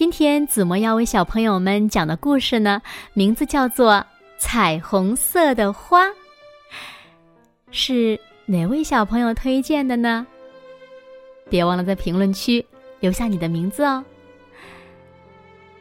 [0.00, 2.80] 今天子墨要为小朋友们讲的故事呢，
[3.12, 3.92] 名字叫做
[4.38, 6.06] 《彩虹色的花》，
[7.70, 10.26] 是哪位小朋友推荐的呢？
[11.50, 12.64] 别忘了在评论区
[13.00, 14.02] 留下你的名字哦。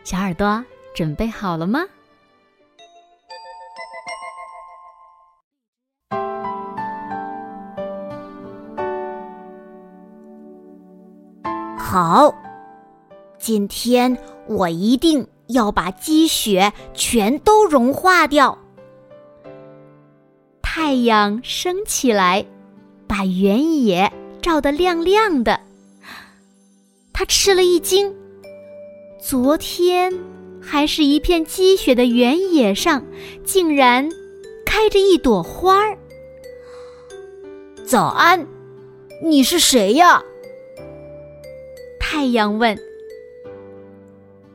[0.04, 1.80] 小耳朵准备好了吗？
[11.78, 12.36] 好。
[13.40, 14.18] 今天
[14.48, 18.58] 我一定要把积雪全都融化掉。
[20.62, 22.46] 太阳升起来，
[23.08, 25.60] 把原野照得亮亮的。
[27.14, 28.14] 他吃了一惊，
[29.20, 30.14] 昨天
[30.62, 33.04] 还是一片积雪的原野上，
[33.44, 34.10] 竟然
[34.66, 35.98] 开着一朵花儿。
[37.86, 38.46] 早安，
[39.24, 40.24] 你是谁呀？
[42.00, 42.78] 太阳问。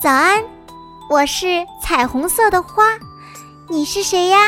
[0.00, 0.42] 早安，
[1.10, 2.84] 我是彩虹色的花，
[3.68, 4.38] 你是谁呀？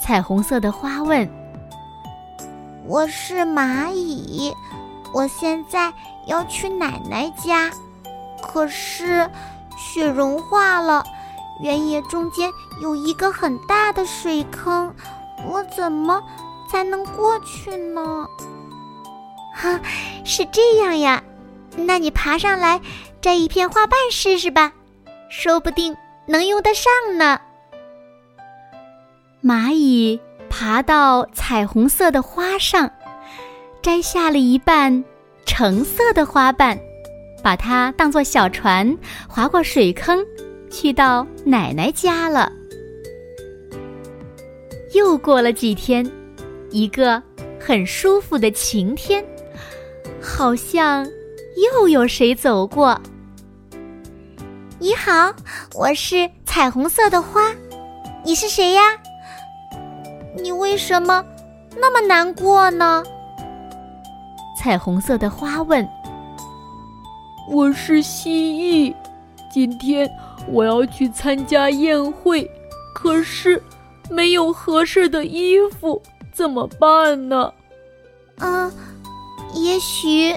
[0.00, 1.30] 彩虹色的花问。
[2.84, 4.52] 我是蚂蚁，
[5.14, 5.94] 我现在
[6.26, 7.70] 要去奶奶家，
[8.42, 9.30] 可是
[9.78, 11.04] 雪融化了，
[11.62, 12.50] 原野中间
[12.82, 14.92] 有一个很大的水坑，
[15.48, 16.20] 我怎么
[16.68, 18.26] 才能过去呢？
[19.54, 19.78] 哈，
[20.24, 21.22] 是这样呀，
[21.76, 22.80] 那你爬上来。
[23.20, 24.72] 摘一片花瓣试试吧，
[25.28, 25.94] 说不定
[26.26, 27.38] 能用得上呢。
[29.42, 32.90] 蚂蚁爬到彩虹色的花上，
[33.82, 35.04] 摘下了一半
[35.44, 36.78] 橙色的花瓣，
[37.42, 38.96] 把它当做小船
[39.28, 40.24] 划过水坑，
[40.70, 42.50] 去到奶奶家了。
[44.94, 46.10] 又过了几天，
[46.70, 47.22] 一个
[47.60, 49.22] 很舒服的晴天，
[50.22, 51.06] 好像。
[51.60, 52.98] 又有谁走过？
[54.78, 55.30] 你好，
[55.74, 57.54] 我是彩虹色的花，
[58.24, 58.82] 你是谁呀？
[60.42, 61.22] 你为什么
[61.76, 63.02] 那么难过呢？
[64.58, 65.86] 彩虹色的花问。
[67.50, 68.94] 我是蜥蜴，
[69.52, 70.08] 今天
[70.48, 72.48] 我要去参加宴会，
[72.94, 73.62] 可是
[74.08, 76.00] 没有合适的衣服，
[76.32, 77.52] 怎么办呢？
[78.38, 78.72] 嗯，
[79.52, 80.34] 也许。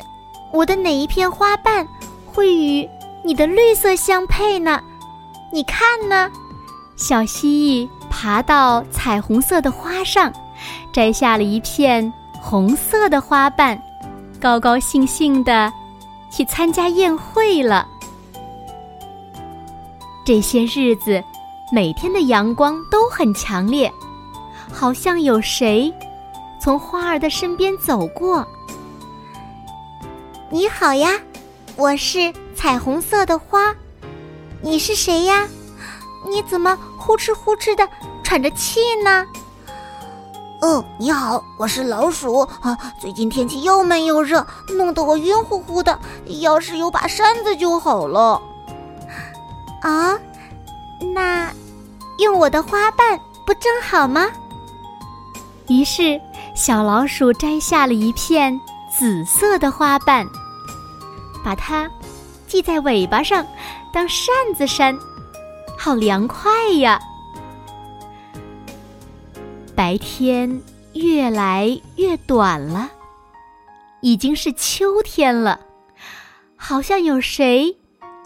[0.53, 1.85] 我的哪一片花瓣
[2.31, 2.87] 会与
[3.23, 4.79] 你的绿色相配呢？
[5.51, 6.31] 你看呢？
[6.95, 10.31] 小蜥蜴爬到彩虹色的花上，
[10.91, 13.81] 摘下了一片红色的花瓣，
[14.39, 15.73] 高高兴兴的
[16.31, 17.87] 去参加宴会了。
[20.23, 21.21] 这些日子，
[21.71, 23.91] 每天的阳光都很强烈，
[24.71, 25.91] 好像有谁
[26.59, 28.47] 从花儿的身边走过。
[30.53, 31.19] 你好呀，
[31.75, 33.73] 我是彩虹色的花，
[34.61, 35.47] 你是谁呀？
[36.29, 37.89] 你怎么呼哧呼哧的
[38.23, 39.25] 喘着气呢？
[40.61, 42.77] 哦，你好，我是老鼠啊。
[43.01, 44.45] 最近天气又闷又热，
[44.77, 45.99] 弄得我晕乎乎的。
[46.41, 48.39] 要是有把扇子就好了。
[49.81, 50.15] 啊，
[51.15, 51.51] 那
[52.19, 54.27] 用我的花瓣不正好吗？
[55.67, 56.21] 于是
[56.55, 58.61] 小老鼠摘下了一片
[58.95, 60.23] 紫色的花瓣。
[61.43, 61.89] 把它
[62.47, 63.45] 系在尾巴上，
[63.91, 64.97] 当扇子扇，
[65.77, 66.99] 好凉快呀！
[69.75, 70.61] 白天
[70.93, 72.89] 越来越短了，
[74.01, 75.59] 已经是秋天了，
[76.55, 77.75] 好像有谁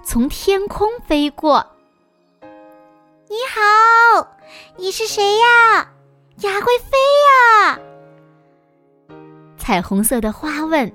[0.04, 1.66] 从天空飞过。
[3.30, 4.28] 你好，
[4.78, 5.90] 你是谁呀？
[6.36, 6.98] 你还会飞
[7.28, 7.80] 呀？
[9.58, 10.92] 彩虹色的花问。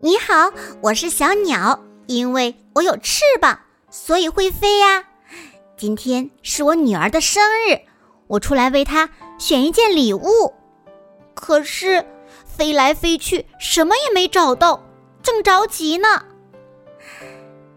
[0.00, 0.52] 你好，
[0.82, 3.58] 我是小鸟，因为我有翅膀，
[3.90, 5.02] 所以会飞呀。
[5.74, 7.80] 今天是我女儿的生日，
[8.26, 9.08] 我出来为她
[9.38, 10.52] 选一件礼物。
[11.34, 12.04] 可是
[12.44, 14.84] 飞来飞去，什么也没找到，
[15.22, 16.22] 正着急呢。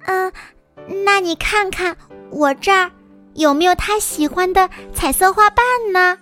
[0.05, 0.33] 嗯，
[1.05, 1.95] 那你看看
[2.31, 2.91] 我这儿
[3.35, 6.17] 有没有她喜欢的彩色花瓣呢？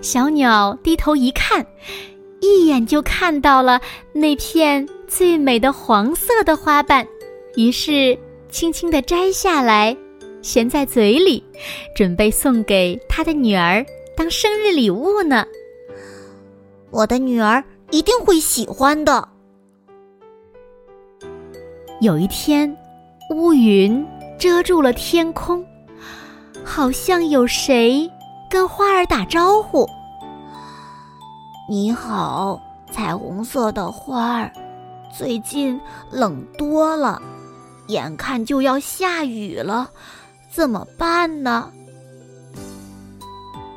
[0.00, 1.66] 小鸟低头一看，
[2.44, 3.80] 一眼就看到了
[4.12, 7.06] 那片最美的黄色的花瓣，
[7.56, 8.16] 于是
[8.50, 9.96] 轻轻地摘下来。
[10.42, 11.42] 衔在嘴里，
[11.96, 13.82] 准备送给他的女儿
[14.14, 15.46] 当生日礼物呢。
[16.90, 19.26] 我的女儿一定会喜欢的。
[22.02, 22.76] 有一天，
[23.30, 24.06] 乌云
[24.38, 25.64] 遮住了天空，
[26.62, 28.10] 好像有谁
[28.50, 29.88] 跟花儿打招呼
[31.66, 34.52] ：“你好，彩虹色的花儿，
[35.10, 35.80] 最近
[36.10, 37.20] 冷多了，
[37.88, 39.88] 眼看就要下雨了。”
[40.52, 41.68] 怎么办呢？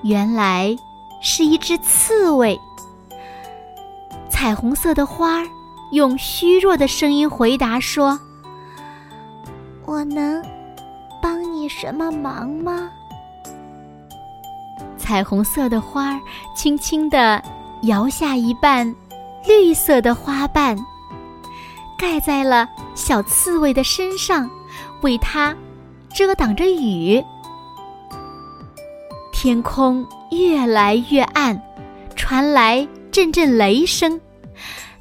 [0.04, 0.75] 原来
[1.22, 2.60] 是一只刺猬。
[4.30, 5.48] 彩虹色的花儿
[5.92, 8.19] 用虚弱的声音回答说
[9.88, 10.44] ：“我能
[11.19, 12.92] 帮你什么忙吗？”
[15.00, 16.19] 彩虹色的花儿
[16.56, 17.42] 轻轻地
[17.83, 18.95] 摇下一半
[19.47, 20.77] 绿色的花瓣，
[21.97, 24.50] 盖在了小刺猬的身上，
[25.01, 25.56] 为它。
[26.13, 27.24] 遮挡着雨，
[29.31, 31.62] 天空越来越暗，
[32.15, 34.19] 传来阵阵雷声，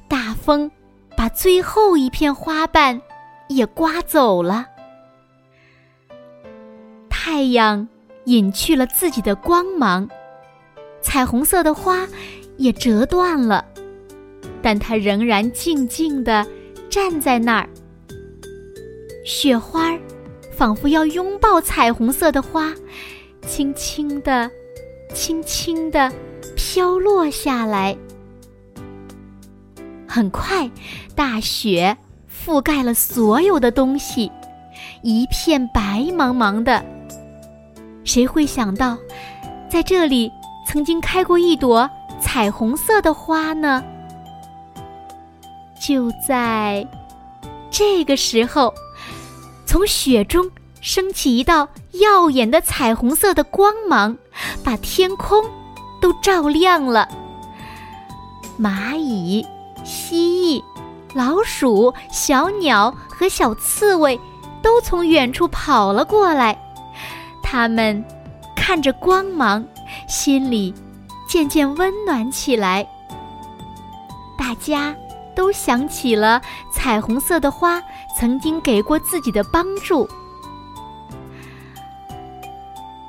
[0.08, 0.70] 大风
[1.16, 3.00] 把最后一片花瓣
[3.48, 4.66] 也刮走了。
[7.08, 7.88] 太阳
[8.26, 10.06] 隐去了自己的光芒，
[11.00, 12.06] 彩虹色的花
[12.56, 13.64] 也折断了，
[14.62, 16.46] 但它仍然静静地
[16.88, 17.68] 站在那儿。
[19.24, 19.98] 雪花儿。
[20.56, 22.72] 仿佛要拥抱彩虹色的花，
[23.46, 24.50] 轻轻地、
[25.12, 26.10] 轻轻地
[26.56, 27.94] 飘落下来。
[30.08, 30.70] 很快，
[31.14, 31.94] 大雪
[32.26, 34.32] 覆盖了所有的东西，
[35.02, 36.82] 一片白茫茫的。
[38.02, 38.96] 谁会想到，
[39.68, 40.32] 在这里
[40.66, 41.86] 曾经开过一朵
[42.36, 43.82] 彩虹色的花呢？
[45.80, 46.86] 就在
[47.70, 48.74] 这个时候。
[49.64, 50.50] 从雪中
[50.82, 54.18] 升起一道耀眼的彩虹色的光芒，
[54.62, 55.42] 把天空
[55.98, 57.08] 都照亮了。
[58.60, 59.46] 蚂蚁、
[59.82, 60.62] 蜥蜴、
[61.14, 64.20] 老鼠、小鸟和小刺猬
[64.60, 66.54] 都从远处跑了过来，
[67.42, 68.04] 它们
[68.54, 69.64] 看着光芒，
[70.06, 70.74] 心里
[71.26, 72.86] 渐渐温暖起来。
[74.38, 74.94] 大家
[75.34, 76.40] 都想起了
[76.72, 77.82] 彩虹色的花。
[78.18, 80.08] 曾经给过自己的帮助。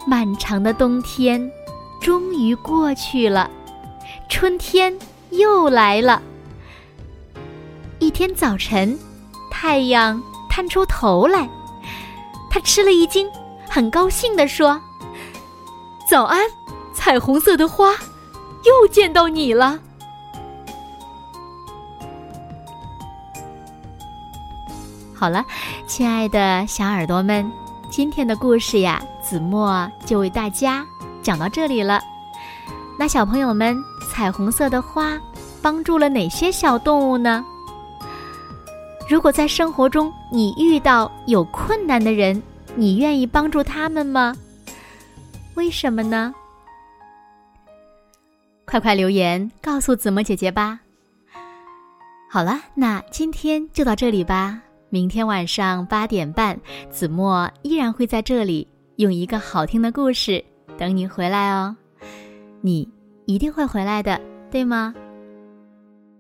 [0.06, 1.50] 漫长的冬天
[2.02, 3.50] 终于过去了，
[4.28, 4.94] 春天
[5.30, 6.22] 又来了。
[8.00, 9.00] 一天早晨，
[9.50, 11.50] 太阳探出头来，
[12.52, 13.30] 他吃了一惊，
[13.70, 14.78] 很高兴地说
[16.12, 16.42] ：“早安，
[16.98, 17.92] 彩虹色的花，
[18.66, 19.80] 又见到你了。”
[25.14, 25.46] 好了，
[25.88, 27.50] 亲爱的小耳朵们，
[27.92, 30.84] 今天的故事呀，子墨就为大家
[31.22, 32.02] 讲到这里了。
[32.98, 33.78] 那小朋友们，
[34.12, 35.20] 彩虹色的花
[35.62, 37.46] 帮助了哪些小动物呢？
[39.08, 42.42] 如果在生活中你遇到有困难的人，
[42.76, 44.36] 你愿意帮助他们吗？
[45.54, 46.34] 为什么呢？
[48.70, 50.78] 快快留言告诉子墨姐姐吧。
[52.30, 54.62] 好了，那今天就到这里吧。
[54.90, 56.60] 明天晚上八点半，
[56.90, 60.44] 子墨依然会在这里用一个好听的故事
[60.78, 61.74] 等你回来哦。
[62.60, 62.88] 你
[63.26, 64.20] 一定会回来的，
[64.52, 64.94] 对吗？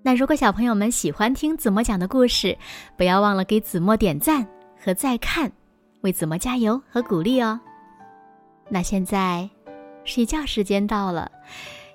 [0.01, 2.57] 那如果小朋友们喜欢听子墨讲的故事，
[2.95, 4.47] 不要忘了给子墨点赞
[4.81, 5.51] 和再看，
[5.99, 7.59] 为子墨加油和鼓励哦。
[8.69, 9.49] 那现在
[10.05, 11.29] 睡觉时间到了，